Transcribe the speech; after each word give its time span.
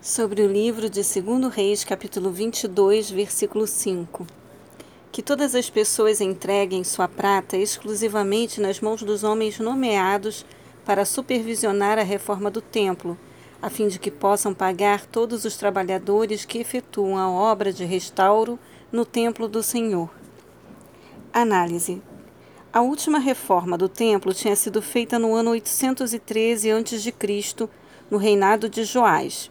sobre 0.00 0.40
o 0.40 0.50
livro 0.50 0.88
de 0.88 1.02
2 1.02 1.52
Reis, 1.54 1.84
capítulo 1.84 2.30
22, 2.30 3.10
versículo 3.10 3.66
5. 3.66 4.26
Que 5.12 5.20
todas 5.20 5.54
as 5.54 5.68
pessoas 5.68 6.22
entreguem 6.22 6.82
sua 6.82 7.06
prata 7.06 7.58
exclusivamente 7.58 8.62
nas 8.62 8.80
mãos 8.80 9.02
dos 9.02 9.22
homens 9.22 9.58
nomeados 9.58 10.46
para 10.86 11.04
supervisionar 11.04 11.98
a 11.98 12.02
reforma 12.02 12.50
do 12.50 12.62
templo, 12.62 13.18
a 13.60 13.68
fim 13.68 13.88
de 13.88 13.98
que 13.98 14.10
possam 14.10 14.54
pagar 14.54 15.04
todos 15.04 15.44
os 15.44 15.58
trabalhadores 15.58 16.46
que 16.46 16.58
efetuam 16.58 17.18
a 17.18 17.28
obra 17.28 17.70
de 17.70 17.84
restauro 17.84 18.58
no 18.90 19.04
templo 19.04 19.46
do 19.46 19.62
Senhor. 19.62 20.08
Análise. 21.30 22.00
A 22.72 22.80
última 22.80 23.18
reforma 23.18 23.76
do 23.76 23.88
templo 23.88 24.32
tinha 24.32 24.56
sido 24.56 24.80
feita 24.80 25.18
no 25.18 25.34
ano 25.34 25.50
813 25.50 26.70
a.C., 26.70 27.68
no 28.10 28.16
reinado 28.16 28.66
de 28.66 28.82
Joás. 28.82 29.50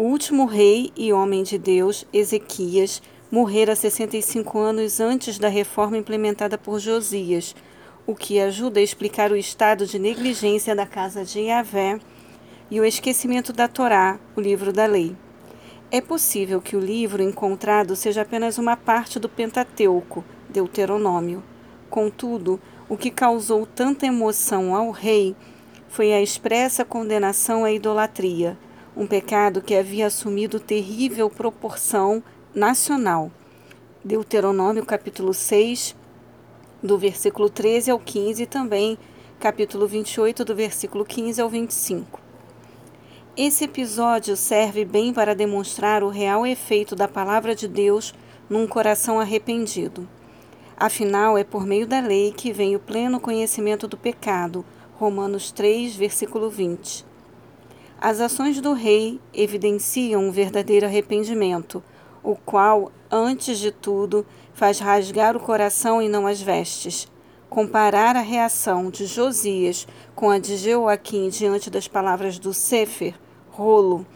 O 0.00 0.04
último 0.04 0.44
rei 0.44 0.92
e 0.96 1.12
homem 1.12 1.42
de 1.42 1.58
Deus, 1.58 2.06
Ezequias, 2.12 3.02
morrera 3.32 3.74
65 3.74 4.56
anos 4.56 5.00
antes 5.00 5.40
da 5.40 5.48
reforma 5.48 5.98
implementada 5.98 6.56
por 6.56 6.78
Josias, 6.78 7.52
o 8.06 8.14
que 8.14 8.38
ajuda 8.38 8.78
a 8.78 8.82
explicar 8.84 9.32
o 9.32 9.36
estado 9.36 9.86
de 9.86 9.98
negligência 9.98 10.72
da 10.72 10.86
casa 10.86 11.24
de 11.24 11.40
Yahvé 11.40 11.98
e 12.70 12.78
o 12.78 12.84
esquecimento 12.84 13.52
da 13.52 13.66
Torá, 13.66 14.20
o 14.36 14.40
livro 14.40 14.72
da 14.72 14.86
lei. 14.86 15.16
É 15.90 16.00
possível 16.00 16.60
que 16.60 16.76
o 16.76 16.80
livro 16.80 17.20
encontrado 17.20 17.96
seja 17.96 18.22
apenas 18.22 18.56
uma 18.56 18.76
parte 18.76 19.18
do 19.18 19.28
Pentateuco, 19.28 20.24
Deuteronômio. 20.48 21.42
Contudo, 21.90 22.60
o 22.88 22.96
que 22.96 23.10
causou 23.10 23.66
tanta 23.66 24.06
emoção 24.06 24.76
ao 24.76 24.92
rei 24.92 25.34
foi 25.88 26.12
a 26.12 26.22
expressa 26.22 26.84
condenação 26.84 27.64
à 27.64 27.72
idolatria 27.72 28.56
um 28.98 29.06
pecado 29.06 29.62
que 29.62 29.76
havia 29.76 30.08
assumido 30.08 30.58
terrível 30.58 31.30
proporção 31.30 32.20
nacional. 32.52 33.30
Deuteronômio 34.04 34.84
capítulo 34.84 35.32
6, 35.32 35.94
do 36.82 36.98
versículo 36.98 37.48
13 37.48 37.92
ao 37.92 38.00
15 38.00 38.42
e 38.42 38.46
também 38.46 38.98
capítulo 39.38 39.86
28, 39.86 40.44
do 40.44 40.52
versículo 40.52 41.04
15 41.04 41.40
ao 41.40 41.48
25. 41.48 42.20
Esse 43.36 43.66
episódio 43.66 44.36
serve 44.36 44.84
bem 44.84 45.12
para 45.12 45.32
demonstrar 45.32 46.02
o 46.02 46.08
real 46.08 46.44
efeito 46.44 46.96
da 46.96 47.06
palavra 47.06 47.54
de 47.54 47.68
Deus 47.68 48.12
num 48.50 48.66
coração 48.66 49.20
arrependido. 49.20 50.08
Afinal, 50.76 51.38
é 51.38 51.44
por 51.44 51.64
meio 51.64 51.86
da 51.86 52.00
lei 52.00 52.32
que 52.32 52.52
vem 52.52 52.74
o 52.74 52.80
pleno 52.80 53.20
conhecimento 53.20 53.86
do 53.86 53.96
pecado. 53.96 54.64
Romanos 54.96 55.52
3, 55.52 55.94
versículo 55.94 56.50
20. 56.50 57.06
As 58.00 58.20
ações 58.20 58.60
do 58.60 58.74
rei 58.74 59.20
evidenciam 59.34 60.22
um 60.22 60.30
verdadeiro 60.30 60.86
arrependimento, 60.86 61.82
o 62.22 62.36
qual, 62.36 62.92
antes 63.10 63.58
de 63.58 63.72
tudo, 63.72 64.24
faz 64.54 64.78
rasgar 64.78 65.36
o 65.36 65.40
coração 65.40 66.00
e 66.00 66.08
não 66.08 66.24
as 66.24 66.40
vestes. 66.40 67.10
Comparar 67.50 68.14
a 68.14 68.20
reação 68.20 68.88
de 68.88 69.04
Josias 69.04 69.84
com 70.14 70.30
a 70.30 70.38
de 70.38 70.56
Joaquim 70.56 71.28
diante 71.28 71.68
das 71.70 71.88
palavras 71.88 72.38
do 72.38 72.54
Sefer, 72.54 73.14
rolo, 73.50 74.06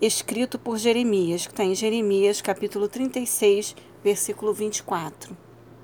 escrito 0.00 0.56
por 0.56 0.78
Jeremias, 0.78 1.44
que 1.44 1.52
está 1.52 1.64
em 1.64 1.74
Jeremias 1.74 2.40
capítulo 2.40 2.86
36, 2.86 3.74
versículo 4.04 4.54
24. 4.54 5.36